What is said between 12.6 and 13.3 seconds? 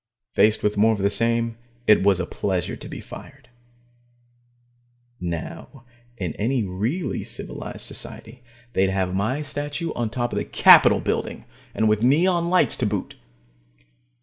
to boot.